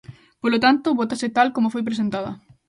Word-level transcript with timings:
Polo 0.41 0.57
tanto, 0.65 0.97
vótase 0.99 1.27
tal 1.37 1.47
como 1.55 1.73
foi 1.73 1.83
presentada. 1.85 2.31